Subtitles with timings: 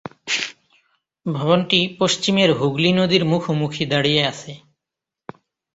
[1.25, 4.51] ভবনটি পশ্চিমের হুগলি নদীর মুখোমুখি দাঁড়িয়ে আছে।